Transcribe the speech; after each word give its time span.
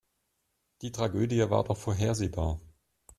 Die 0.81 0.91
Tragödie 0.91 1.47
war 1.51 1.63
doch 1.63 1.77
vorhersehbar. 1.77 2.59